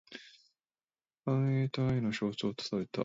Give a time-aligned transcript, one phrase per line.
[1.25, 2.99] 繁栄と愛の象徴とされた。